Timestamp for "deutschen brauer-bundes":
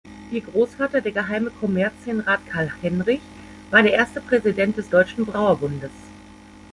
4.89-5.91